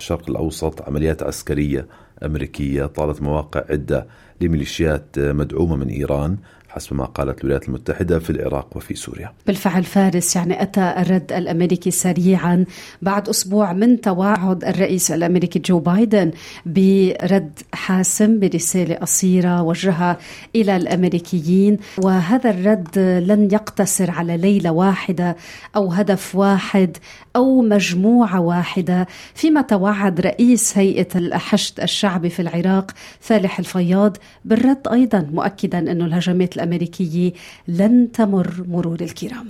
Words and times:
الشرق 0.00 0.30
الأوسط 0.30 0.82
عمليات 0.82 1.22
عسكرية 1.22 1.86
أمريكية 2.24 2.86
طالت 2.86 3.22
مواقع 3.22 3.64
عدة 3.70 4.06
لميليشيات 4.40 5.18
مدعومة 5.18 5.76
من 5.76 5.88
إيران. 5.88 6.36
حسب 6.68 6.96
ما 6.96 7.04
قالت 7.04 7.40
الولايات 7.40 7.68
المتحدة 7.68 8.18
في 8.18 8.30
العراق 8.30 8.76
وفي 8.76 8.94
سوريا. 8.94 9.32
بالفعل 9.46 9.84
فارس 9.84 10.36
يعني 10.36 10.62
أتى 10.62 10.94
الرد 10.98 11.32
الأمريكي 11.32 11.90
سريعا 11.90 12.64
بعد 13.02 13.28
أسبوع 13.28 13.72
من 13.72 14.00
توعد 14.00 14.64
الرئيس 14.64 15.10
الأمريكي 15.10 15.58
جو 15.58 15.78
بايدن 15.78 16.30
برد 16.66 17.58
حاسم 17.72 18.40
برسالة 18.40 18.94
قصيرة 18.94 19.62
وجهها 19.62 20.16
إلى 20.56 20.76
الأمريكيين 20.76 21.78
وهذا 21.98 22.50
الرد 22.50 22.98
لن 22.98 23.48
يقتصر 23.52 24.10
على 24.10 24.36
ليلة 24.36 24.70
واحدة 24.70 25.36
أو 25.76 25.88
هدف 25.92 26.34
واحد 26.34 26.96
أو 27.36 27.62
مجموعة 27.62 28.40
واحدة. 28.40 29.06
فيما 29.34 29.62
توعد 29.62 30.20
رئيس 30.20 30.78
هيئة 30.78 31.08
الحشد 31.14 31.80
الشعبي 31.80 32.30
في 32.30 32.42
العراق 32.42 32.90
فالح 33.20 33.58
الفياض 33.58 34.16
بالرد 34.44 34.88
أيضا 34.92 35.28
مؤكدا 35.32 35.78
أن 35.78 36.02
الهجمات 36.02 36.57
الأمريكية 36.58 37.32
لن 37.68 38.12
تمر 38.12 38.64
مرور 38.68 39.00
الكرام. 39.00 39.46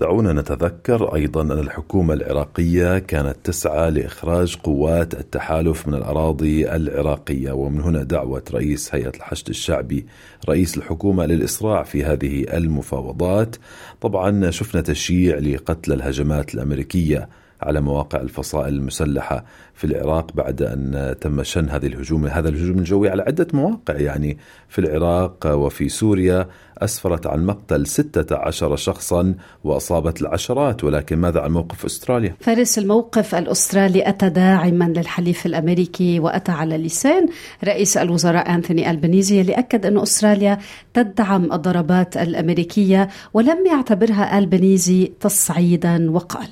دعونا 0.00 0.32
نتذكر 0.32 1.14
أيضا 1.14 1.42
أن 1.42 1.58
الحكومة 1.58 2.14
العراقية 2.14 2.98
كانت 2.98 3.36
تسعى 3.44 3.90
لإخراج 3.90 4.56
قوات 4.56 5.14
التحالف 5.14 5.88
من 5.88 5.94
الأراضي 5.94 6.70
العراقية 6.76 7.52
ومن 7.52 7.80
هنا 7.80 8.02
دعوة 8.02 8.42
رئيس 8.54 8.94
هيئة 8.94 9.12
الحشد 9.16 9.48
الشعبي 9.48 10.06
رئيس 10.48 10.76
الحكومة 10.76 11.26
للإسراع 11.26 11.82
في 11.82 12.04
هذه 12.04 12.46
المفاوضات. 12.56 13.56
طبعا 14.00 14.50
شفنا 14.50 14.80
تشييع 14.80 15.38
لقتل 15.38 15.92
الهجمات 15.92 16.54
الأمريكية. 16.54 17.28
على 17.62 17.80
مواقع 17.80 18.20
الفصائل 18.20 18.74
المسلحة 18.74 19.44
في 19.74 19.84
العراق 19.84 20.32
بعد 20.32 20.62
أن 20.62 21.14
تم 21.20 21.42
شن 21.42 21.68
هذه 21.68 21.86
الهجوم. 21.86 22.26
هذا 22.26 22.48
الهجوم 22.48 22.78
الجوي 22.78 23.08
على 23.10 23.22
عدة 23.22 23.46
مواقع 23.52 23.94
يعني 23.94 24.38
في 24.68 24.78
العراق 24.78 25.46
وفي 25.46 25.88
سوريا. 25.88 26.48
أسفرت 26.78 27.26
عن 27.26 27.46
مقتل 27.46 27.86
16 27.86 28.76
شخصا 28.76 29.34
وأصابت 29.64 30.22
العشرات. 30.22 30.84
ولكن 30.84 31.16
ماذا 31.18 31.40
عن 31.40 31.52
موقف 31.52 31.84
أستراليا؟ 31.84 32.36
فارس 32.40 32.78
الموقف 32.78 33.34
الأسترالي 33.34 34.08
أتى 34.08 34.28
داعما 34.28 34.84
للحليف 34.84 35.46
الأمريكي 35.46 36.20
وأتى 36.20 36.52
على 36.52 36.78
لسان 36.78 37.28
رئيس 37.64 37.96
الوزراء 37.96 38.54
أنثوني 38.54 38.90
ألبانيزي 38.90 39.40
اللي 39.40 39.52
أكد 39.52 39.86
أن 39.86 39.98
أستراليا 39.98 40.58
تدعم 40.94 41.52
الضربات 41.52 42.16
الأمريكية 42.16 43.08
ولم 43.34 43.66
يعتبرها 43.66 44.38
ألبانيزي 44.38 45.12
تصعيدا 45.20 46.10
وقال. 46.10 46.48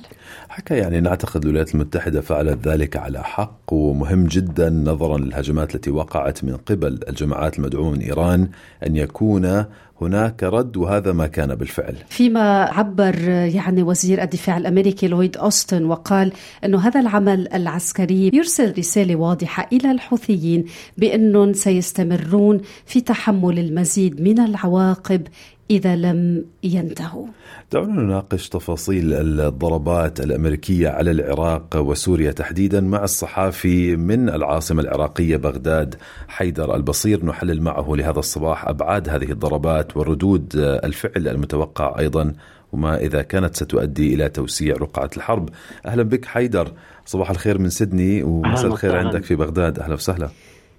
حكى 0.49 0.73
يعني 0.73 0.99
نعتقد 1.05 1.43
الولايات 1.43 1.75
المتحدة 1.75 2.21
فعلت 2.21 2.67
ذلك 2.67 2.97
على 2.97 3.23
حق 3.23 3.73
ومهم 3.73 4.25
جدا 4.27 4.69
نظرا 4.69 5.17
للهجمات 5.17 5.75
التي 5.75 5.91
وقعت 5.91 6.43
من 6.43 6.57
قبل 6.57 6.99
الجماعات 7.09 7.59
المدعومة 7.59 7.91
من 7.91 8.01
إيران 8.01 8.49
أن 8.85 8.95
يكون 8.95 9.65
هناك 10.01 10.43
رد 10.43 10.77
وهذا 10.77 11.13
ما 11.13 11.27
كان 11.27 11.55
بالفعل. 11.55 11.95
فيما 12.09 12.63
عبر 12.63 13.19
يعني 13.29 13.83
وزير 13.83 14.23
الدفاع 14.23 14.57
الأمريكي 14.57 15.07
لويد 15.07 15.37
أوستن 15.37 15.85
وقال 15.85 16.31
أنه 16.65 16.79
هذا 16.79 16.99
العمل 16.99 17.53
العسكري 17.53 18.31
يرسل 18.33 18.73
رسالة 18.77 19.15
واضحة 19.15 19.69
إلى 19.73 19.91
الحوثيين 19.91 20.65
بأنهم 20.97 21.53
سيستمرون 21.53 22.61
في 22.85 23.01
تحمل 23.01 23.59
المزيد 23.59 24.21
من 24.21 24.39
العواقب 24.39 25.27
إذا 25.69 25.95
لم 25.95 26.45
ينتهوا. 26.63 27.27
دعونا 27.71 28.01
نناقش 28.01 28.49
تفاصيل 28.49 29.13
الضربات 29.13 30.19
الأمريكية 30.19 30.89
على 30.89 31.11
العراق 31.11 31.75
وسوريا 31.75 32.31
تحديدا 32.31 32.81
مع 32.81 33.03
الصحافي 33.03 33.95
من 33.95 34.29
العاصمة 34.29 34.81
العراقية 34.81 35.37
بغداد 35.37 35.95
حيدر 36.27 36.75
البصير. 36.75 37.25
نحلل 37.25 37.61
معه 37.61 37.95
لهذا 37.95 38.19
الصباح 38.19 38.67
أبعاد 38.67 39.09
هذه 39.09 39.31
الضربات 39.31 39.97
وردود 39.97 40.51
الفعل 40.55 41.27
المتوقع 41.27 41.99
أيضا 41.99 42.33
وما 42.71 42.97
إذا 42.97 43.21
كانت 43.21 43.55
ستؤدي 43.55 44.13
إلى 44.13 44.29
توسيع 44.29 44.75
رقعة 44.75 45.09
الحرب. 45.17 45.49
أهلا 45.85 46.03
بك 46.03 46.25
حيدر. 46.25 46.71
صباح 47.05 47.29
الخير 47.29 47.57
من 47.57 47.69
سيدني 47.69 48.23
ومساء 48.23 48.67
الخير 48.67 48.95
عندك 48.95 49.23
في 49.23 49.35
بغداد. 49.35 49.79
أهلا 49.79 49.93
وسهلا. 49.93 50.29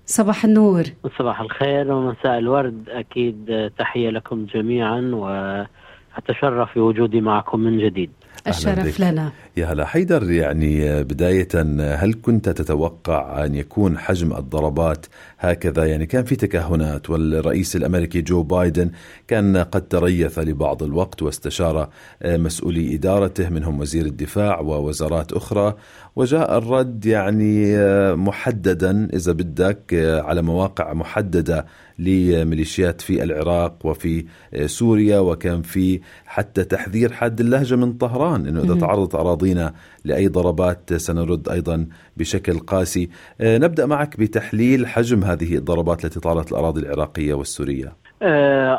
صباح 0.08 0.44
النور. 0.44 0.82
صباح 1.18 1.40
الخير 1.40 1.92
ومساء 1.92 2.38
الورد. 2.38 2.88
أكيد 2.88 3.70
تحية 3.78 4.10
لكم 4.10 4.46
جميعا 4.54 5.00
وأتشرف 5.14 6.78
بوجودي 6.78 7.20
معكم 7.20 7.60
من 7.60 7.78
جديد. 7.78 8.10
الشرف 8.48 9.00
لنا. 9.00 9.32
يا 9.56 9.66
هلا 9.66 9.84
حيدر 9.84 10.30
يعني 10.30 11.04
بداية 11.04 11.48
هل 11.94 12.14
كنت 12.22 12.48
تتوقع 12.48 13.44
أن 13.44 13.54
يكون 13.54 13.98
حجم 13.98 14.32
الضربات 14.32 15.06
هكذا؟ 15.38 15.84
يعني 15.84 16.06
كان 16.06 16.24
في 16.24 16.36
تكهنات 16.36 17.10
والرئيس 17.10 17.76
الأمريكي 17.76 18.22
جو 18.22 18.42
بايدن 18.42 18.90
كان 19.28 19.56
قد 19.56 19.88
تريث 19.88 20.38
لبعض 20.38 20.82
الوقت 20.82 21.22
واستشار 21.22 21.88
مسؤولي 22.24 22.94
إدارته 22.94 23.48
منهم 23.48 23.80
وزير 23.80 24.06
الدفاع 24.06 24.60
ووزارات 24.60 25.32
أخرى. 25.32 25.74
وجاء 26.16 26.58
الرد 26.58 27.06
يعني 27.06 27.76
محددا 28.16 29.08
إذا 29.14 29.32
بدك 29.32 29.94
على 30.24 30.42
مواقع 30.42 30.92
محددة 30.92 31.66
لميليشيات 31.98 33.00
في 33.00 33.22
العراق 33.22 33.86
وفي 33.86 34.24
سوريا 34.66 35.18
وكان 35.18 35.62
في 35.62 36.00
حتى 36.26 36.64
تحذير 36.64 37.12
حاد 37.12 37.40
اللهجة 37.40 37.76
من 37.76 37.92
طهران 37.92 38.46
أنه 38.46 38.60
إذا 38.60 38.80
تعرضت 38.80 39.14
أراضينا 39.14 39.74
لأي 40.04 40.28
ضربات 40.28 40.94
سنرد 40.94 41.48
أيضا 41.48 41.86
بشكل 42.16 42.58
قاسي. 42.58 43.10
نبدأ 43.40 43.86
معك 43.86 44.20
بتحليل 44.20 44.86
حجم 44.86 45.24
هذه 45.24 45.56
الضربات 45.56 46.04
التي 46.04 46.20
طالت 46.20 46.52
الأراضي 46.52 46.80
العراقية 46.80 47.34
والسورية. 47.34 47.92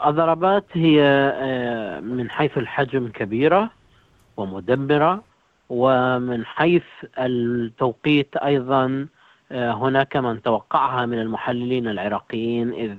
الضربات 0.07 0.65
هي 0.73 1.01
من 2.03 2.29
حيث 2.29 2.57
الحجم 2.57 3.07
كبيرة 3.07 3.69
ومدمرة 4.37 5.23
ومن 5.69 6.45
حيث 6.45 6.83
التوقيت 7.19 8.35
أيضا 8.35 9.07
هناك 9.51 10.17
من 10.17 10.41
توقعها 10.41 11.05
من 11.05 11.19
المحللين 11.19 11.87
العراقيين 11.87 12.73
إذ 12.73 12.91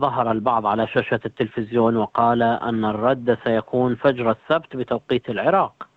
ظهر 0.00 0.30
البعض 0.32 0.66
على 0.66 0.86
شاشة 0.86 1.20
التلفزيون 1.26 1.96
وقال 1.96 2.42
أن 2.42 2.84
الرد 2.84 3.38
سيكون 3.44 3.94
فجر 3.94 4.30
السبت 4.30 4.76
بتوقيت 4.76 5.30
العراق. 5.30 5.88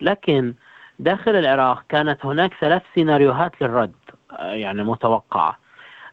لكن 0.00 0.54
داخل 0.98 1.36
العراق 1.36 1.82
كانت 1.88 2.26
هناك 2.26 2.54
ثلاث 2.60 2.82
سيناريوهات 2.94 3.62
للرد 3.62 3.92
يعني 4.40 4.82
متوقعة. 4.82 5.58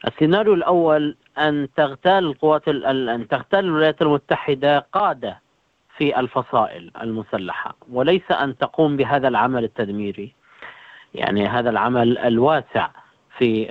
السيناريو 0.08 0.54
الأول 0.54 1.16
أن 1.38 1.68
تغتال 1.76 2.26
القوات 2.26 2.68
أن 2.68 3.28
تغتال 3.30 3.60
الولايات 3.60 4.02
المتحدة 4.02 4.80
قادة 4.80 5.42
في 5.98 6.20
الفصائل 6.20 6.92
المسلحة 7.02 7.76
وليس 7.92 8.32
أن 8.32 8.58
تقوم 8.58 8.98
بهذا 8.98 9.28
العمل 9.28 9.64
التدميري. 9.64 10.34
يعني 11.14 11.48
هذا 11.48 11.70
العمل 11.70 12.18
الواسع. 12.18 12.90
في 13.38 13.68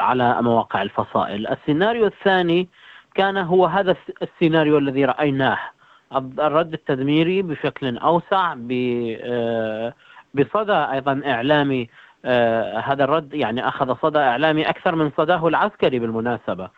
على 0.00 0.42
مواقع 0.42 0.82
الفصائل. 0.82 1.46
السيناريو 1.46 2.06
الثاني 2.06 2.68
كان 3.14 3.36
هو 3.36 3.66
هذا 3.66 3.96
السيناريو 4.22 4.78
الذي 4.78 5.04
رأيناه. 5.04 5.58
الرد 6.38 6.72
التدميري 6.72 7.42
بشكل 7.42 7.98
أوسع 7.98 8.54
بصدى 10.34 10.72
أيضا 10.72 11.22
إعلامي 11.26 11.88
هذا 12.84 13.04
الرد 13.04 13.34
يعني 13.34 13.68
أخذ 13.68 13.96
صدى 14.02 14.18
إعلامي 14.18 14.68
أكثر 14.68 14.94
من 14.94 15.10
صداه 15.16 15.48
العسكري 15.48 15.98
بالمناسبة. 15.98 16.68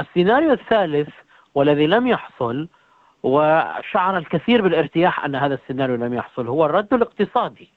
السيناريو 0.00 0.52
الثالث 0.52 1.08
والذي 1.54 1.86
لم 1.86 2.06
يحصل 2.06 2.68
وشعر 3.22 4.16
الكثير 4.18 4.62
بالارتياح 4.62 5.24
أن 5.24 5.34
هذا 5.34 5.54
السيناريو 5.54 5.96
لم 5.96 6.14
يحصل 6.14 6.46
هو 6.46 6.66
الرد 6.66 6.94
الاقتصادي. 6.94 7.70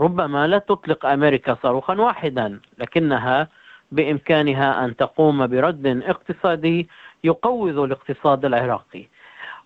ربما 0.00 0.46
لا 0.46 0.58
تطلق 0.58 1.06
أمريكا 1.06 1.56
صاروخا 1.62 1.94
واحدا 1.94 2.60
لكنها 2.78 3.48
بإمكانها 3.92 4.84
أن 4.84 4.96
تقوم 4.96 5.46
برد 5.46 6.02
اقتصادي 6.06 6.88
يقوض 7.24 7.78
الاقتصاد 7.78 8.44
العراقي. 8.44 9.06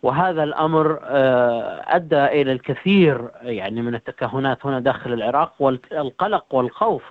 وهذا 0.02 0.42
الأمر 0.42 0.98
أدى 1.96 2.25
إلى 2.25 2.52
الكثير 2.52 3.28
يعني 3.42 3.82
من 3.82 3.94
التكهنات 3.94 4.66
هنا 4.66 4.81
داخل 4.81 5.12
العراق 5.12 5.52
والقلق 5.60 6.54
والخوف 6.54 7.02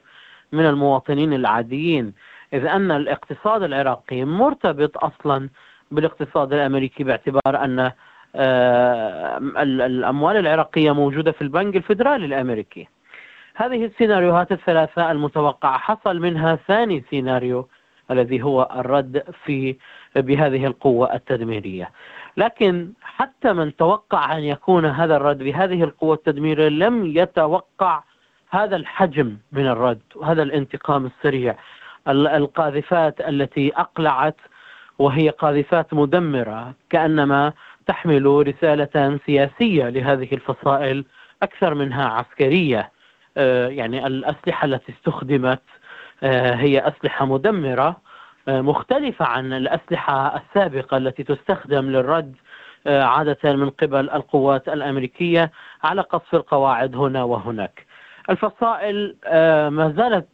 من 0.51 0.65
المواطنين 0.65 1.33
العاديين 1.33 2.13
إذ 2.53 2.65
أن 2.65 2.91
الاقتصاد 2.91 3.63
العراقي 3.63 4.25
مرتبط 4.25 5.03
أصلا 5.03 5.49
بالاقتصاد 5.91 6.53
الأمريكي 6.53 7.03
باعتبار 7.03 7.63
أن 7.65 7.91
آه، 8.35 9.37
الأموال 9.57 10.37
العراقية 10.37 10.91
موجودة 10.91 11.31
في 11.31 11.41
البنك 11.41 11.75
الفيدرالي 11.75 12.25
الأمريكي. 12.25 12.87
هذه 13.55 13.85
السيناريوهات 13.85 14.51
الثلاثة 14.51 15.11
المتوقعة. 15.11 15.77
حصل 15.77 16.19
منها 16.19 16.55
ثاني 16.55 17.03
سيناريو 17.09 17.67
الذي 18.11 18.43
هو 18.43 18.69
الرد 18.75 19.23
في 19.45 19.75
بهذه 20.15 20.65
القوة 20.65 21.13
التدميرية. 21.13 21.91
لكن 22.37 22.91
حتى 23.01 23.53
من 23.53 23.75
توقع 23.75 24.37
أن 24.37 24.43
يكون 24.43 24.85
هذا 24.85 25.15
الرد 25.15 25.37
بهذه 25.37 25.83
القوة 25.83 26.15
التدميرية 26.15 26.69
لم 26.69 27.05
يتوقع 27.05 28.03
هذا 28.49 28.75
الحجم 28.75 29.37
من 29.51 29.67
الرد 29.67 30.01
وهذا 30.15 30.43
الانتقام 30.43 31.05
السريع. 31.05 31.55
القاذفات 32.07 33.21
التي 33.21 33.73
أقلعت 33.75 34.35
وهي 34.99 35.29
قاذفات 35.29 35.93
مدمرة 35.93 36.73
كأنما 36.89 37.53
تحمل 37.87 38.25
رسالة 38.25 39.19
سياسية 39.25 39.89
لهذه 39.89 40.27
الفصائل 40.33 41.05
أكثر 41.43 41.73
منها 41.73 42.05
عسكرية. 42.05 42.92
يعني 43.67 44.07
الأسلحة 44.07 44.65
التي 44.65 44.91
استخدمت 44.91 45.61
آه، 46.23 46.53
هي 46.55 46.87
أسلحة 46.87 47.25
مدمرة 47.25 47.97
آه، 48.47 48.61
مختلفة 48.61 49.25
عن 49.25 49.53
الأسلحة 49.53 50.41
السابقة 50.41 50.97
التي 50.97 51.23
تستخدم 51.23 51.85
للرد 51.85 52.35
عادة 52.87 53.53
من 53.53 53.69
قبل 53.69 54.09
القوات 54.09 54.69
الأمريكية 54.69 55.51
على 55.83 56.01
قصف 56.01 56.35
القواعد 56.35 56.95
هنا 56.95 57.23
وهناك. 57.23 57.85
الفصائل 58.29 59.15
ما 59.71 59.93
زالت 59.97 60.27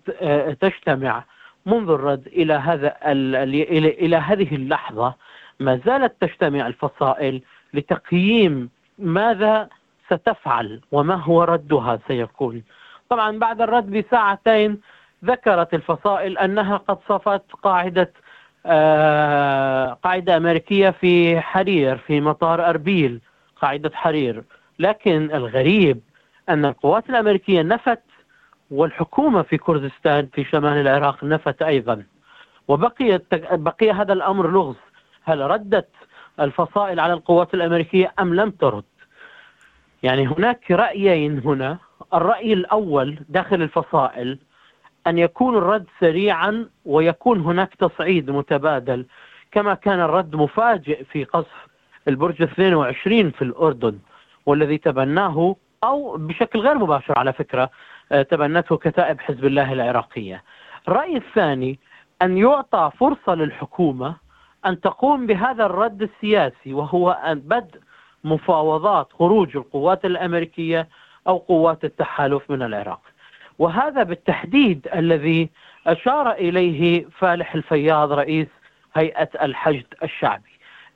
تجتمع 0.62 1.24
منذ 1.66 1.90
الرد 1.90 2.28
إلى 2.28 2.54
هذا 2.54 2.96
إلى 3.06 4.18
هذه 4.18 4.56
اللحظة. 4.56 5.14
ما 5.60 5.80
زالت 5.86 6.22
تجتمع 6.22 6.68
الفصائل 6.68 7.42
لتقييم 7.74 8.70
ماذا 9.00 9.70
ستفعل 10.06 10.82
وما 10.92 11.16
هو 11.16 11.44
ردها 11.44 12.00
سيكون 12.08 12.64
طبعا 13.10 13.40
بعد 13.40 13.62
الرد 13.62 13.90
بساعتين 13.92 14.82
ذكرت 15.26 15.74
الفصائل 15.74 16.38
أنها 16.38 16.78
قد 16.78 16.98
صفت 17.10 17.44
قاعدة 17.64 18.14
آه 18.66 19.94
قاعدة 20.04 20.38
أمريكية 20.38 20.90
في 20.90 21.42
حرير 21.42 21.98
في 21.98 22.22
مطار 22.22 22.70
أربيل 22.70 23.22
قاعدة 23.62 23.92
حرير. 23.94 24.44
لكن 24.80 25.32
الغريب 25.32 26.00
أن 26.50 26.66
القوات 26.66 27.10
الأمريكية 27.10 27.62
نفت 27.62 28.02
والحكومة 28.72 29.42
في 29.42 29.58
كردستان 29.58 30.28
في 30.34 30.44
شمال 30.44 30.78
العراق 30.88 31.24
نفت 31.24 31.62
أيضا. 31.62 32.04
وبقي 32.68 33.22
بقي 33.52 33.92
هذا 33.92 34.14
الأمر 34.14 34.52
لغز. 34.52 34.76
هل 35.24 35.40
ردت 35.42 35.90
الفصائل 36.40 37.00
على 37.00 37.14
القوات 37.14 37.54
الأمريكية 37.54 38.14
أم 38.20 38.36
لم 38.36 38.52
ترد؟ 38.52 38.84
يعني 40.04 40.28
هناك 40.28 40.72
رأيين 40.72 41.40
هنا 41.40 41.78
الرأي 42.14 42.54
الأول 42.54 43.20
داخل 43.30 43.62
الفصائل 43.62 44.40
أن 45.08 45.18
يكون 45.18 45.58
الرد 45.58 45.86
سريعا 46.00 46.70
ويكون 46.86 47.40
هناك 47.40 47.76
تصعيد 47.76 48.32
متبادل 48.32 49.06
كما 49.52 49.74
كان 49.74 50.00
الرد 50.00 50.36
مفاجئ 50.36 51.04
في 51.04 51.24
قصف 51.24 51.68
البرج 52.08 52.42
22 52.42 53.32
في 53.32 53.42
الأردن 53.42 54.00
والذي 54.46 54.78
تبناه 54.78 55.56
أو 55.84 56.18
بشكل 56.18 56.60
غير 56.60 56.78
مباشر 56.78 57.14
على 57.20 57.34
فكرة 57.34 57.70
آه، 58.12 58.22
تبنته 58.22 58.78
كتائب 58.78 59.20
حزب 59.20 59.46
الله 59.46 59.74
العراقية. 59.74 60.44
الرأي 60.88 61.18
الثاني 61.18 61.80
أن 62.22 62.38
يعطى 62.38 62.92
فرصة 63.00 63.36
للحكومة 63.36 64.16
أن 64.66 64.82
تقوم 64.82 65.26
بهذا 65.26 65.66
الرد 65.66 66.02
السياسي 66.02 66.74
وهو 66.74 67.12
أن 67.12 67.40
بدء 67.40 67.80
مفاوضات 68.24 69.14
خروج 69.14 69.58
القوات 69.58 70.06
الأمريكية 70.06 70.88
أو 71.28 71.38
قوات 71.38 71.84
التحالف 71.84 72.52
من 72.52 72.62
العراق. 72.62 73.02
وهذا 73.60 74.04
بالتحديد 74.04 74.88
الذي 74.96 75.50
أشار 75.88 76.32
إليه 76.32 77.06
فالح 77.18 77.56
الفياض 77.56 78.12
رئيس 78.12 78.48
هيئة 78.96 79.30
الحشد 79.42 79.86
الشعبي. 80.04 80.50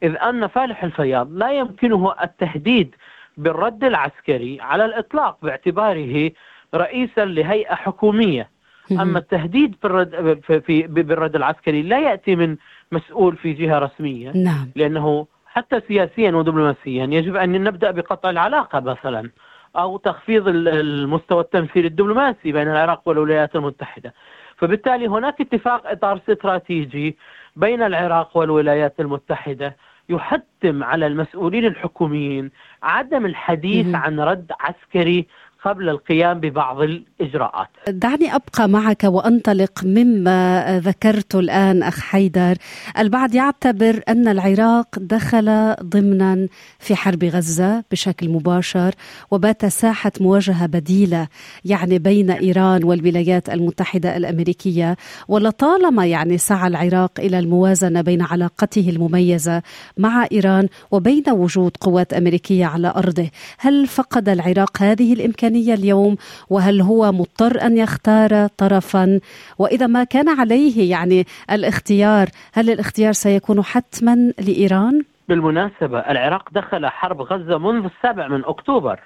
إذ 0.03 0.15
أن 0.17 0.47
فالح 0.47 0.83
الفياض 0.83 1.31
لا 1.31 1.51
يمكنه 1.51 2.13
التهديد 2.23 2.95
بالرد 3.37 3.83
العسكري 3.83 4.61
على 4.61 4.85
الإطلاق 4.85 5.37
باعتباره 5.41 6.31
رئيسا 6.75 7.25
لهيئة 7.25 7.75
حكومية. 7.75 8.49
أما 8.91 9.19
التهديد 9.19 9.75
بالرد, 9.83 10.41
في 10.65 10.81
بالرد 10.87 11.35
العسكري 11.35 11.81
لا 11.81 11.99
يأتي 11.99 12.35
من 12.35 12.57
مسؤول 12.91 13.37
في 13.37 13.53
جهة 13.53 13.79
رسمية. 13.79 14.31
نعم. 14.35 14.71
لأنه 14.75 15.27
حتى 15.45 15.81
سياسيا 15.87 16.31
ودبلوماسيا 16.31 17.05
يجب 17.05 17.35
أن 17.35 17.63
نبدأ 17.63 17.91
بقطع 17.91 18.29
العلاقة 18.29 18.79
مثلا. 18.79 19.29
أو 19.75 19.97
تخفيض 19.97 20.47
المستوى 20.47 21.41
التمثيل 21.41 21.85
الدبلوماسي 21.85 22.51
بين 22.51 22.67
العراق 22.67 23.01
والولايات 23.05 23.55
المتحدة. 23.55 24.13
فبالتالي 24.57 25.07
هناك 25.07 25.41
اتفاق 25.41 25.87
إطار 25.87 26.19
استراتيجي 26.29 27.17
بين 27.55 27.83
العراق 27.83 28.37
والولايات 28.37 28.99
المتحدة 28.99 29.77
يحتم 30.09 30.83
على 30.83 31.07
المسؤولين 31.07 31.65
الحكوميين 31.65 32.51
عدم 32.83 33.25
الحديث 33.25 33.95
عن 33.95 34.19
رد 34.19 34.51
عسكري 34.59 35.27
قبل 35.65 35.89
القيام 35.89 36.39
ببعض 36.39 36.81
الإجراءات. 36.81 37.67
دعني 37.87 38.35
أبقى 38.35 38.69
معك 38.69 39.03
وأنطلق 39.03 39.83
مما 39.83 40.79
ذكرت 40.83 41.35
الآن 41.35 41.83
أخ 41.83 41.99
حيدر. 41.99 42.55
البعض 42.99 43.35
يعتبر 43.35 44.01
أن 44.09 44.27
العراق 44.27 44.87
دخل 44.99 45.75
ضمنا 45.83 46.47
في 46.79 46.95
حرب 46.95 47.23
غزة 47.23 47.83
بشكل 47.91 48.29
مباشر 48.29 48.91
وبات 49.31 49.65
ساحة 49.65 50.11
مواجهة 50.21 50.65
بديلة 50.65 51.27
يعني 51.65 51.99
بين 51.99 52.31
إيران 52.31 52.83
والولايات 52.83 53.49
المتحدة 53.49 54.17
الأمريكية. 54.17 54.97
ولطالما 55.27 56.05
يعني 56.05 56.37
سعى 56.37 56.67
العراق 56.67 57.11
إلى 57.19 57.39
الموازنة 57.39 58.01
بين 58.01 58.21
علاقته 58.21 58.89
المميزة 58.89 59.61
مع 59.97 60.27
إيران 60.31 60.67
وبين 60.91 61.23
وجود 61.29 61.77
قوات 61.81 62.13
أمريكية 62.13 62.65
على 62.65 62.93
أرضه 62.95 63.29
هل 63.57 63.87
فقد 63.87 64.29
العراق 64.29 64.81
هذه 64.81 65.13
الإمكانية؟ 65.13 65.52
الإمكانية 65.53 65.73
اليوم 65.73 66.15
وهل 66.49 66.81
هو 66.81 67.11
مضطر 67.11 67.61
أن 67.61 67.77
يختار 67.77 68.47
طرفا؟ 68.57 69.19
وإذا 69.59 69.87
ما 69.87 70.03
كان 70.03 70.29
عليه 70.29 70.91
يعني 70.91 71.25
الاختيار 71.51 72.27
هل 72.53 72.69
الاختيار 72.69 73.11
سيكون 73.11 73.63
حتما 73.63 74.33
لإيران؟ 74.47 75.03
بالمناسبة 75.29 75.99
العراق 75.99 76.49
دخل 76.51 76.87
حرب 76.87 77.21
غزة 77.21 77.57
منذ 77.57 77.85
السابع 77.85 78.27
من 78.27 78.45
أكتوبر. 78.45 78.99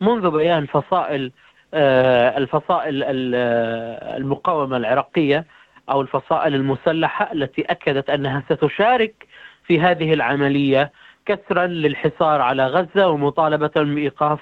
منذ 0.00 0.30
بيان 0.30 0.66
فصائل 0.66 1.32
آه، 1.74 2.38
الفصائل 2.38 3.02
المقاومة 4.16 4.76
العراقية 4.76 5.44
أو 5.90 6.00
الفصائل 6.00 6.54
المسلحة 6.54 7.32
التي 7.32 7.62
أكدت 7.62 8.10
أنها 8.10 8.42
ستشارك 8.50 9.26
في 9.66 9.80
هذه 9.80 10.12
العملية 10.12 10.92
كسرا 11.26 11.66
للحصار 11.66 12.40
على 12.40 12.66
غزة 12.66 13.08
ومطالبة 13.08 13.70
بإيقاف 13.76 14.38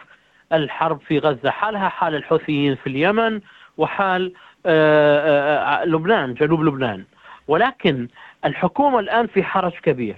الحرب 0.52 1.00
في 1.00 1.18
غزة 1.18 1.50
حالها 1.50 1.88
حال 1.88 2.14
الحوثيين 2.14 2.74
في 2.74 2.86
اليمن 2.86 3.40
وحال 3.78 4.32
آه، 4.66 5.18
آه، 5.18 5.82
آه، 5.82 5.84
لبنان 5.84 6.34
جنوب 6.34 6.64
لبنان. 6.64 7.04
ولكن 7.48 8.08
الحكومة 8.44 8.98
الآن 8.98 9.26
في 9.26 9.42
حرج 9.42 9.72
كبير. 9.72 10.16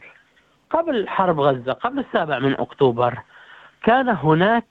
قبل 0.71 1.09
حرب 1.09 1.41
غزة 1.41 1.73
قبل 1.73 1.99
السابع 1.99 2.39
من 2.39 2.53
أكتوبر 2.53 3.19
كان 3.83 4.09
هناك 4.09 4.67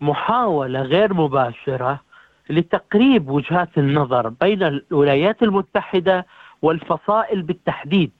محاولة 0.00 0.82
غير 0.82 1.14
مباشرة 1.14 2.00
لتقريب 2.50 3.30
وجهات 3.30 3.78
النظر 3.78 4.28
بين 4.28 4.62
الولايات 4.62 5.42
المتحدة 5.42 6.26
والفصائل 6.62 7.42
بالتحديد 7.42 8.12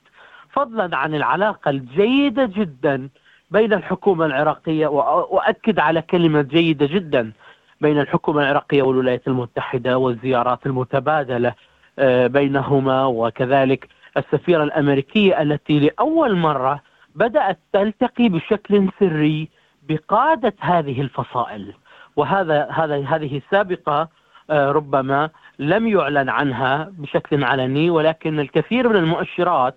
فضلا 0.51 0.97
عن 0.97 1.15
العلاقة 1.15 1.71
الجيدة 1.71 2.45
جدا 2.45 3.09
بين 3.51 3.73
الحكومة 3.73 4.27
العراقية 4.27 4.87
وأؤكد 4.87 5.79
على 5.79 6.03
كلمة 6.03 6.43
جيدة 6.43 6.87
جدا 6.87 7.33
بين 7.81 8.01
الحكومة 8.01 8.43
العراقية 8.43 8.83
والولايات 8.83 9.29
المتحدة 9.29 9.99
والزيارات 9.99 10.67
المتبادلة 10.67 11.55
آه، 11.99 12.27
بينهما 12.27 13.07
وكذلك 13.07 13.89
السفيرة 14.17 14.65
الأمريكية 14.65 15.43
التي 15.43 15.79
لأول 15.79 16.37
مرة 16.37 16.81
بدأت 17.15 17.59
تلتقي 17.73 18.29
بشكل 18.29 18.89
سري 19.01 19.49
بقادة 19.89 20.55
هذه 20.61 21.01
الفصائل. 21.01 21.75
وهذا 22.17 22.69
هذا 22.71 23.05
هذه 23.05 23.37
السابقة 23.37 24.09
آه، 24.51 24.73
ربما 24.73 25.31
لم 25.59 25.87
يعلن 25.89 26.29
عنها 26.29 26.93
بشكل 26.99 27.45
علني 27.45 27.91
ولكن 27.91 28.41
الكثير 28.41 28.89
من 28.89 28.97
المؤشرات 28.97 29.75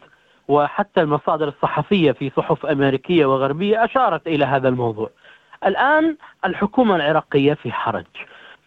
وحتى 0.50 1.02
المصادر 1.02 1.48
الصحفية 1.48 2.12
في 2.12 2.32
صحف 2.38 2.66
أمريكية 2.66 3.26
وغربية 3.26 3.86
أشارت 3.86 4.28
إلى 4.28 4.46
هذا 4.46 4.70
الموضوع. 4.70 5.10
الآن 5.66 6.18
الحكومة 6.46 6.96
العراقية 6.96 7.54
في 7.54 7.72
حرج 7.72 8.06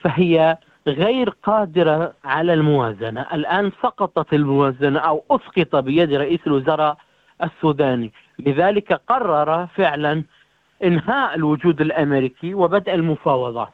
فهي 0.00 0.56
غير 0.86 1.30
قادرة 1.30 2.12
على 2.24 2.54
الموازنة. 2.54 3.26
الآن 3.32 3.72
سقطت 3.82 4.34
الموازنة 4.34 4.98
أو 5.00 5.24
أسقط 5.30 5.76
بيد 5.76 6.14
رئيس 6.14 6.40
الوزراء 6.46 6.96
السوداني. 7.42 8.12
لذلك 8.38 8.92
قرر 8.92 9.66
فعلا 9.66 10.24
إنهاء 10.84 11.34
الوجود 11.34 11.80
الأمريكي 11.80 12.54
وبدء 12.54 12.94
المفاوضات. 12.94 13.72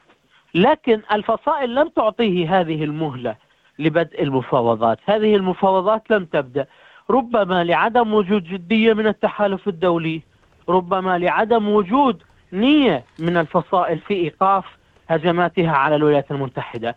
لكن 0.55 1.01
الفصائل 1.11 1.75
لم 1.75 1.87
تعطيه 1.87 2.59
هذه 2.59 2.83
المهلة 2.83 3.35
لبدء 3.79 4.23
المفاوضات. 4.23 4.99
هذه 5.05 5.35
المفاوضات 5.35 6.11
لم 6.11 6.25
تبدأ. 6.25 6.65
ربما 7.11 7.63
لعدم 7.63 8.13
وجود 8.13 8.43
جدية 8.43 8.93
من 8.93 9.07
التحالف 9.07 9.67
الدولي 9.67 10.21
ربما 10.69 11.17
لعدم 11.17 11.69
وجود 11.69 12.23
نية 12.53 13.03
من 13.19 13.37
الفصائل 13.37 13.99
في 13.99 14.13
إيقاف 14.13 14.65
هجماتها 15.09 15.71
على 15.71 15.95
الولايات 15.95 16.31
المتحدة. 16.31 16.95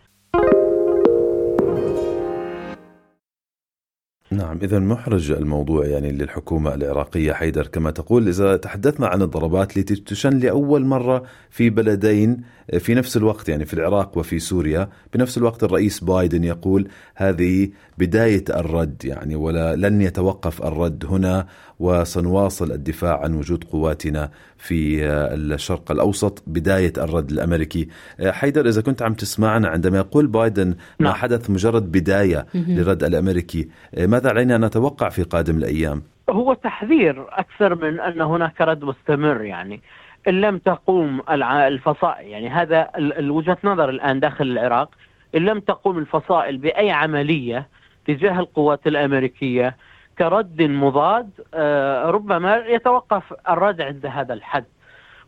نعم 4.37 4.59
إذا 4.63 4.79
محرج 4.79 5.31
الموضوع 5.31 5.85
يعني 5.85 6.11
للحكومة 6.11 6.73
العراقية 6.73 7.33
حيدر 7.33 7.67
كما 7.67 7.91
تقول 7.91 8.27
إذا 8.27 8.57
تحدثنا 8.57 9.07
عن 9.07 9.21
الضربات 9.21 9.77
التي 9.77 9.95
تشن 9.95 10.39
لأول 10.39 10.85
مرة 10.85 11.23
في 11.49 11.69
بلدين 11.69 12.41
في 12.79 12.93
نفس 12.93 13.17
الوقت 13.17 13.49
يعني 13.49 13.65
في 13.65 13.73
العراق 13.73 14.17
وفي 14.17 14.39
سوريا 14.39 14.89
بنفس 15.13 15.37
الوقت 15.37 15.63
الرئيس 15.63 16.03
بايدن 16.03 16.43
يقول 16.43 16.87
هذه 17.15 17.69
بداية 17.97 18.43
الرد 18.49 19.05
يعني 19.05 19.35
ولا 19.35 19.75
لن 19.75 20.01
يتوقف 20.01 20.61
الرد 20.61 21.05
هنا. 21.05 21.47
وسنواصل 21.79 22.71
الدفاع 22.71 23.23
عن 23.23 23.33
وجود 23.33 23.63
قواتنا 23.63 24.29
في 24.57 25.05
الشرق 25.05 25.91
الأوسط 25.91 26.43
بداية 26.47 26.93
الرد 26.97 27.31
الأمريكي 27.31 27.87
حيدر 28.25 28.67
إذا 28.67 28.81
كنت 28.81 29.01
عم 29.01 29.13
تسمعنا 29.13 29.67
عندما 29.67 29.97
يقول 29.97 30.27
بايدن 30.27 30.67
ما 30.67 30.75
نعم. 30.99 31.13
حدث 31.13 31.49
مجرد 31.49 31.91
بداية 31.91 32.45
للرد 32.53 33.03
الأمريكي 33.03 33.69
ماذا 33.97 34.29
علينا 34.29 34.55
أن 34.55 34.65
نتوقع 34.65 35.09
في 35.09 35.23
قادم 35.23 35.57
الأيام؟ 35.57 36.01
هو 36.29 36.53
تحذير 36.53 37.25
أكثر 37.29 37.75
من 37.75 37.99
أن 37.99 38.21
هناك 38.21 38.61
رد 38.61 38.83
مستمر 38.83 39.41
يعني 39.41 39.81
إن 40.27 40.41
لم 40.41 40.57
تقوم 40.57 41.21
الفصائل 41.29 42.27
يعني 42.27 42.49
هذا 42.49 42.89
وجهة 43.19 43.57
نظر 43.63 43.89
الآن 43.89 44.19
داخل 44.19 44.45
العراق 44.45 44.89
إن 45.35 45.45
لم 45.45 45.59
تقوم 45.59 45.97
الفصائل 45.97 46.57
بأي 46.57 46.91
عملية 46.91 47.67
تجاه 48.07 48.39
القوات 48.39 48.87
الأمريكية 48.87 49.75
كرد 50.17 50.61
مضاد 50.61 51.29
آه، 51.53 52.05
ربما 52.05 52.55
يتوقف 52.55 53.23
الرد 53.49 53.81
عند 53.81 54.05
هذا 54.05 54.33
الحد. 54.33 54.65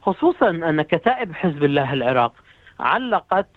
خصوصا 0.01 0.49
أن 0.49 0.81
كتائب 0.81 1.33
حزب 1.33 1.63
الله 1.63 1.93
العراق 1.93 2.33
علقت 2.79 3.47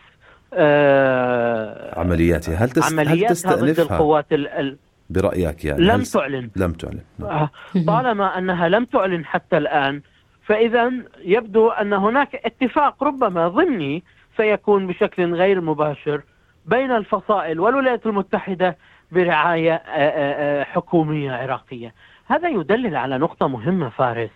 آه، 0.54 2.00
عملياتها. 2.00 2.54
هل, 2.54 2.70
تست... 2.70 2.92
عملياتها 2.92 3.54
هل 3.54 3.72
ضد 3.72 3.80
القوات 3.80 4.32
ال... 4.32 4.76
برأيك 5.10 5.64
يعني 5.64 5.82
لم 5.82 6.02
تعلن. 6.02 6.50
لم 6.56 6.72
تعلن. 6.72 7.00
نعم. 7.18 7.30
آه، 7.30 7.50
طالما 7.86 8.38
أنها 8.38 8.68
لم 8.68 8.84
تعلن 8.84 9.24
حتى 9.24 9.56
الآن 9.56 10.02
فإذا 10.46 10.92
يبدو 11.24 11.68
أن 11.68 11.92
هناك 11.92 12.34
اتفاق 12.34 13.04
ربما 13.04 13.48
ضمني 13.48 14.02
سيكون 14.36 14.86
بشكل 14.86 15.34
غير 15.34 15.60
مباشر 15.60 16.22
بين 16.66 16.90
الفصائل 16.90 17.60
والولايات 17.60 18.06
المتحدة 18.06 18.76
برعاية 19.12 19.74
آه، 19.74 19.80
آه، 20.60 20.64
حكومية 20.64 21.32
عراقية. 21.32 21.94
هذا 22.26 22.48
يدلل 22.48 22.96
على 22.96 23.18
نقطة 23.18 23.48
مهمة 23.48 23.88
فارس 23.88 24.30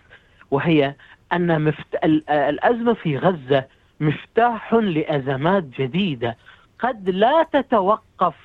وهي 0.51 0.95
أن 1.33 1.61
مفت... 1.61 1.95
الأزمة 2.29 2.93
في 2.93 3.17
غزة 3.17 3.65
مفتاح 3.99 4.73
لأزمات 4.73 5.63
جديدة 5.63 6.37
قد 6.79 7.09
لا 7.09 7.43
تتوقف 7.43 8.35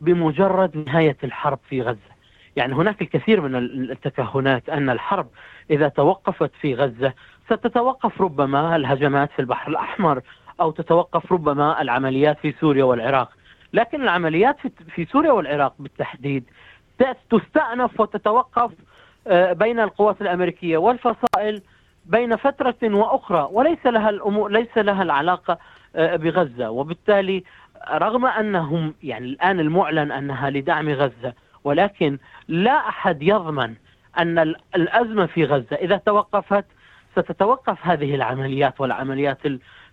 بمجرد 0.00 0.76
نهاية 0.76 1.16
الحرب 1.24 1.58
في 1.68 1.82
غزة. 1.82 2.10
يعني 2.56 2.74
هناك 2.74 3.02
الكثير 3.02 3.40
من 3.40 3.56
التكهنات 3.90 4.68
أن 4.68 4.90
الحرب 4.90 5.28
إذا 5.70 5.88
توقفت 5.88 6.50
في 6.60 6.74
غزة 6.74 7.12
ستتوقف 7.46 8.20
ربما 8.20 8.76
الهجمات 8.76 9.30
في 9.32 9.38
البحر 9.38 9.70
الأحمر 9.70 10.22
أو 10.60 10.70
تتوقف 10.70 11.32
ربما 11.32 11.82
العمليات 11.82 12.38
في 12.38 12.54
سوريا 12.60 12.84
والعراق. 12.84 13.32
لكن 13.72 14.02
العمليات 14.02 14.56
في 14.94 15.04
سوريا 15.04 15.32
والعراق 15.32 15.74
بالتحديد 15.78 16.44
تستأنف 17.30 18.00
وتتوقف 18.00 18.72
آه، 19.26 19.52
بين 19.52 19.80
القوات 19.80 20.22
الأمريكية 20.22 20.76
والفصائل 20.76 21.62
بين 22.06 22.36
فترة 22.36 22.76
وأخرى 22.82 23.48
وليس 23.52 23.86
لها 23.86 24.10
الأمور 24.10 24.50
ليس 24.50 24.78
لها 24.78 25.02
العلاقة 25.02 25.58
آه، 25.96 26.16
بغزة. 26.16 26.70
وبالتالي 26.70 27.44
رغم 27.92 28.26
أنهم 28.26 28.94
يعني 29.02 29.26
الآن 29.26 29.60
المعلن 29.60 30.12
أنها 30.12 30.50
لدعم 30.50 30.88
غزة 30.88 31.32
ولكن 31.64 32.18
لا 32.48 32.88
أحد 32.88 33.22
يضمن 33.22 33.74
أن 34.18 34.54
الأزمة 34.74 35.26
في 35.26 35.44
غزة 35.44 35.76
إذا 35.76 35.96
توقفت 35.96 36.64
ستتوقف 37.12 37.78
هذه 37.82 38.14
العمليات 38.14 38.80
والعمليات 38.80 39.38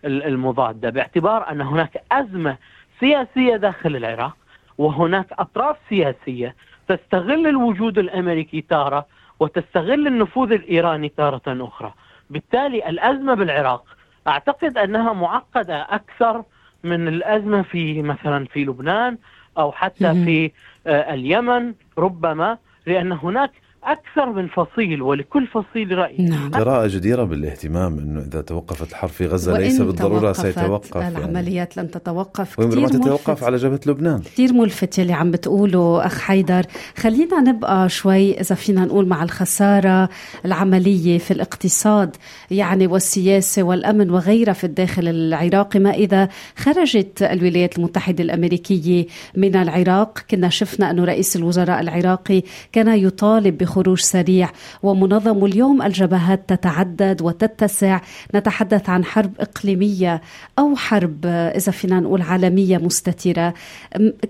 المضادة. 0.05 0.89
باعتبار 0.89 1.51
أن 1.51 1.61
هناك 1.61 2.03
أزمة 2.11 2.57
سياسية 2.99 3.55
داخل 3.55 3.95
العراق 3.95 4.37
وهناك 4.77 5.27
أطراف 5.31 5.75
سياسية 5.89 6.55
تستغل 6.87 7.47
الوجود 7.47 7.97
الأمريكي 7.97 8.61
تارة 8.61 9.05
وتستغل 9.39 10.07
النفوذ 10.07 10.51
الإيراني 10.51 11.09
تارة 11.09 11.41
أخرى. 11.47 11.93
بالتالي 12.29 12.89
الأزمة 12.89 13.33
بالعراق 13.33 13.83
أعتقد 14.27 14.77
أنها 14.77 15.13
معقدة 15.13 15.81
أكثر 15.81 16.43
من 16.83 17.07
الأزمة 17.07 17.61
في 17.61 18.01
مثلا 18.01 18.45
في 18.45 18.65
لبنان 18.65 19.17
أو 19.57 19.71
حتى 19.71 20.13
في 20.25 20.51
آه، 20.87 21.13
اليمن 21.13 21.73
ربما 21.97 22.57
لأن 22.85 23.11
هناك 23.11 23.51
أكثر 23.87 24.25
من 24.33 24.47
فصيل 24.47 25.01
ولكل 25.01 25.47
فصيل 25.47 25.97
رأي. 25.97 26.15
نعم. 26.19 26.51
قراءة 26.51 26.87
جديرة 26.87 27.23
بالاهتمام 27.23 27.99
أنه 27.99 28.19
إذا 28.19 28.41
توقفت 28.41 28.91
الحرب 28.91 29.09
في 29.09 29.25
غزة 29.27 29.57
ليس 29.57 29.81
بالضرورة 29.81 30.33
سيتوقف 30.33 30.95
يعني. 30.95 31.17
العمليات 31.17 31.77
يعني. 31.77 31.87
لن 31.87 31.93
تتوقف 31.93 32.61
كثير 32.61 32.87
تتوقف؟ 32.87 33.43
على 33.43 33.57
جبهة 33.57 33.79
لبنان. 33.85 34.19
كثير 34.19 34.53
ملفت 34.53 34.99
اللي 34.99 35.13
عم 35.13 35.31
بتقوله 35.31 36.05
أخ 36.05 36.19
حيدر. 36.19 36.63
خلينا 36.97 37.39
نبقى 37.41 37.89
شوي 37.89 38.41
إذا 38.41 38.55
فينا 38.55 38.85
نقول 38.85 39.07
مع 39.07 39.23
الخسارة 39.23 40.09
العملية 40.45 41.17
في 41.17 41.31
الاقتصاد 41.31 42.15
يعني 42.51 42.87
والسياسة 42.87 43.63
والأمن 43.63 44.09
وغيرها 44.09 44.53
في 44.53 44.63
الداخل 44.63 45.07
العراقي. 45.07 45.79
ما 45.79 45.91
إذا 45.91 46.29
خرجت 46.57 47.23
الولايات 47.23 47.77
المتحدة 47.77 48.23
الأمريكية 48.23 49.05
من 49.35 49.55
العراق؟ 49.55 50.19
كنا 50.31 50.49
شفنا 50.49 50.91
أنه 50.91 51.03
رئيس 51.03 51.35
الوزراء 51.35 51.81
العراقي 51.81 52.41
كان 52.71 52.97
يطالب 52.97 53.57
بخروج 53.57 53.76
سريع. 53.95 54.49
ومنظم 54.83 55.45
اليوم 55.45 55.81
الجبهات 55.81 56.49
تتعدد 56.49 57.21
وتتسع. 57.21 57.99
نتحدث 58.35 58.89
عن 58.89 59.05
حرب 59.05 59.31
إقليمية 59.39 60.21
أو 60.59 60.75
حرب 60.75 61.25
إذا 61.25 61.71
فينا 61.71 61.99
نقول 61.99 62.21
عالمية 62.21 62.77
مستترة. 62.77 63.53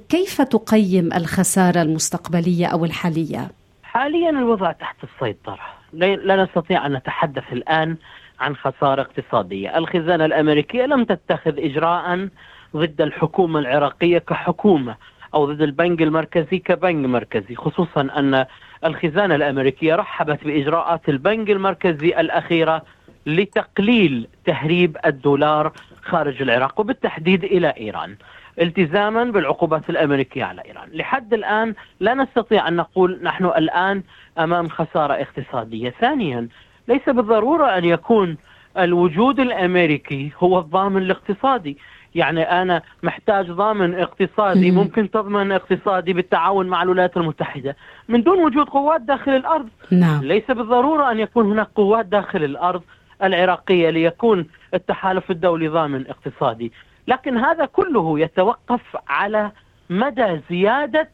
كيف 0.09 0.41
تقيم 0.41 1.13
الخسارة 1.13 1.81
المستقبلية 1.81 2.65
أو 2.65 2.85
الحالية؟ 2.85 3.47
حاليا 3.83 4.29
الوضع 4.29 4.71
تحت 4.71 4.95
السيطرة. 5.03 5.59
لا 5.93 6.43
نستطيع 6.43 6.85
أن 6.85 6.93
نتحدث 6.93 7.43
الآن 7.51 7.95
عن 8.39 8.55
خسارة 8.55 9.01
اقتصادية. 9.01 9.77
الخزانة 9.77 10.25
الأمريكية 10.25 10.85
لم 10.85 11.03
تتخذ 11.03 11.53
إجراء 11.57 12.27
ضد 12.75 13.01
الحكومة 13.01 13.59
العراقية 13.59 14.17
كحكومة. 14.17 14.95
أو 15.37 15.45
ضد 15.45 15.61
البنك 15.61 16.01
المركزي 16.01 16.59
كبنك 16.59 17.05
مركزي 17.05 17.55
خصوصا 17.55 18.01
أن 18.01 18.45
الخزانة 18.85 19.35
الأمريكية 19.35 19.95
رحبت 19.95 20.43
بإجراءات 20.43 21.09
البنك 21.09 21.49
المركزي 21.49 22.19
الأخيرة 22.19 22.81
لتقليل 23.25 24.27
تهريب 24.45 24.97
الدولار 25.05 25.73
خارج 26.01 26.41
العراق 26.41 26.79
وبالتحديد 26.79 27.43
إلى 27.43 27.73
إيران 27.77 28.15
التزاما 28.61 29.23
بالعقوبات 29.23 29.89
الأمريكية 29.89 30.43
على 30.43 30.61
إيران، 30.65 30.89
لحد 30.93 31.33
الآن 31.33 31.73
لا 31.99 32.13
نستطيع 32.13 32.67
أن 32.67 32.75
نقول 32.75 33.19
نحن 33.23 33.45
الآن 33.45 34.03
أمام 34.39 34.69
خسارة 34.69 35.13
اقتصادية، 35.13 35.89
ثانيا 35.89 36.47
ليس 36.87 37.09
بالضرورة 37.09 37.77
أن 37.77 37.85
يكون 37.85 38.37
الوجود 38.77 39.39
الأمريكي 39.39 40.31
هو 40.39 40.59
الضامن 40.59 41.01
الاقتصادي، 41.01 41.77
يعني 42.15 42.41
أنا 42.41 42.81
محتاج 43.03 43.51
ضامن 43.51 43.95
اقتصادي 43.99 44.71
ممكن 44.71 45.11
تضمن 45.11 45.51
اقتصادي 45.51 46.13
بالتعاون 46.13 46.67
مع 46.67 46.83
الولايات 46.83 47.17
المتحدة. 47.17 47.75
من 48.09 48.23
دون 48.23 48.43
وجود 48.43 48.69
قوات 48.69 49.01
داخل 49.01 49.31
الأرض. 49.31 49.69
نعم. 49.91 50.23
ليس 50.23 50.51
بالضرورة 50.51 51.11
أن 51.11 51.19
يكون 51.19 51.51
هناك 51.51 51.67
قوات 51.75 52.05
داخل 52.05 52.43
الأرض 52.43 52.81
العراقية 53.23 53.89
ليكون 53.89 54.45
التحالف 54.73 55.31
الدولي 55.31 55.67
ضامن 55.67 56.07
اقتصادي. 56.07 56.71
لكن 57.07 57.37
هذا 57.37 57.65
كله 57.65 58.19
يتوقف 58.19 58.97
على 59.07 59.51
مدى 59.89 60.41
زيادة 60.49 61.09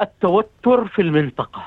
التوتر 0.00 0.86
في 0.86 1.02
المنطقة 1.02 1.62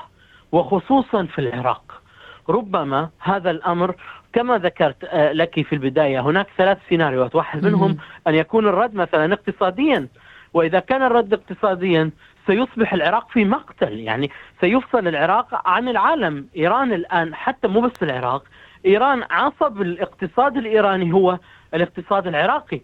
وخصوصا 0.52 1.24
في 1.24 1.38
العراق. 1.38 2.02
ربما 2.48 3.08
هذا 3.18 3.50
الأمر 3.50 3.94
كما 4.32 4.58
ذكرت 4.58 5.14
لك 5.14 5.66
في 5.66 5.72
البداية 5.72 6.20
هناك 6.20 6.46
ثلاث 6.58 6.78
سيناريوهات. 6.88 7.34
واحد 7.34 7.64
منهم 7.64 7.96
أن 8.26 8.34
يكون 8.34 8.68
الرد 8.68 8.94
مثلا 8.94 9.34
اقتصاديا. 9.34 10.08
وإذا 10.54 10.80
كان 10.80 11.02
الرد 11.02 11.32
اقتصاديا 11.32 12.10
سيصبح 12.46 12.92
العراق 12.92 13.30
في 13.30 13.44
مقتل. 13.44 14.00
يعني 14.00 14.30
سيفصل 14.60 15.08
العراق 15.08 15.68
عن 15.68 15.88
العالم. 15.88 16.46
إيران 16.56 16.92
الآن 16.92 17.34
حتى 17.34 17.68
مو 17.68 17.80
بس 17.80 18.02
العراق 18.02 18.44
إيران 18.86 19.24
عصب 19.30 19.82
الاقتصاد 19.82 20.56
الإيراني 20.56 21.12
هو 21.12 21.38
الاقتصاد 21.74 22.26
العراقي. 22.26 22.80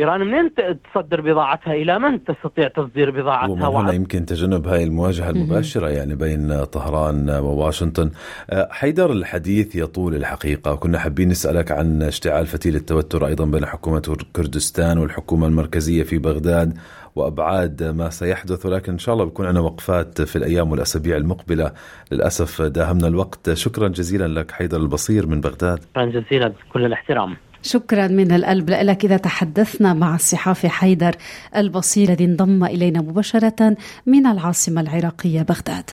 إيران 0.00 0.20
منين 0.20 0.50
تصدر 0.94 1.20
بضاعتها؟ 1.20 1.72
إلى 1.72 1.98
من 1.98 2.24
تستطيع 2.24 2.68
تصدير 2.68 3.10
بضاعتها؟ 3.10 3.50
ومن 3.50 3.62
هنا 3.62 3.92
يمكن 3.92 4.26
تجنب 4.26 4.68
هاي 4.68 4.84
المواجهة 4.84 5.30
المباشرة 5.30 5.88
يعني 5.88 6.14
بين 6.14 6.64
طهران 6.64 7.30
وواشنطن. 7.30 8.10
أه، 8.50 8.68
حيدر 8.70 9.12
الحديث 9.12 9.76
يطول 9.76 10.14
الحقيقة. 10.14 10.74
كنا 10.74 10.98
حابين 10.98 11.28
نسألك 11.28 11.72
عن 11.72 12.02
اشتعال 12.02 12.46
فتيل 12.46 12.76
التوتر 12.76 13.26
أيضا 13.26 13.44
بين 13.44 13.66
حكومة 13.66 14.16
كردستان 14.36 14.98
والحكومة 14.98 15.46
المركزية 15.46 16.02
في 16.02 16.18
بغداد 16.18 16.78
وأبعاد 17.16 17.82
ما 17.82 18.10
سيحدث 18.10 18.66
ولكن 18.66 18.92
إن 18.92 18.98
شاء 18.98 19.14
الله 19.14 19.24
بيكون 19.24 19.46
عندنا 19.46 19.64
وقفات 19.64 20.22
في 20.22 20.36
الأيام 20.36 20.70
والأسابيع 20.70 21.16
المقبلة. 21.16 21.72
للأسف 22.12 22.62
داهمنا 22.62 23.06
الوقت. 23.06 23.52
شكرا 23.52 23.88
جزيلا 23.88 24.40
لك 24.40 24.50
حيدر 24.50 24.76
البصير 24.76 25.26
من 25.26 25.40
بغداد. 25.40 25.78
شكرا 25.78 26.04
جزيلا. 26.04 26.52
كل 26.72 26.84
الاحترام. 26.84 27.36
شكرا 27.62 28.06
من 28.08 28.32
القلب 28.32 28.70
لك 28.70 29.04
إذا 29.04 29.16
تحدثنا 29.16 29.94
مع 29.94 30.14
الصحافي 30.14 30.68
حيدر 30.68 31.16
البصير 31.56 32.08
الذي 32.08 32.24
انضم 32.24 32.64
إلينا 32.64 33.00
مباشرة 33.00 33.76
من 34.06 34.26
العاصمة 34.26 34.80
العراقية 34.80 35.42
بغداد. 35.42 35.90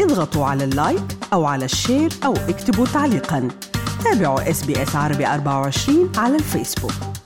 اضغطوا 0.00 0.46
على 0.46 0.64
ال 0.64 0.72
like 0.72 1.02
أو 1.32 1.44
على 1.44 1.64
ال 1.64 1.72
share 1.72 2.10
أو 2.24 2.32
اكتبوا 2.32 2.86
تعليقا. 2.86 3.48
تابعوا 4.04 4.50
إس 4.50 4.64
بي 4.64 4.82
إس 4.82 4.96
عربي 4.96 5.26
24 5.26 6.12
على 6.16 6.36
الفيسبوك. 6.36 7.19